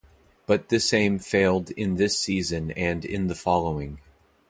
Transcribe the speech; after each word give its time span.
But 0.47 0.69
this 0.69 0.93
aim 0.95 1.19
failed 1.19 1.69
in 1.69 1.93
this 1.95 2.17
season 2.17 2.71
and 2.71 3.05
in 3.05 3.27
the 3.27 3.35
following. 3.35 3.99